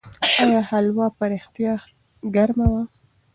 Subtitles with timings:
[0.41, 1.73] آیا هلوا په رښتیا
[2.35, 2.83] ګرمه وه؟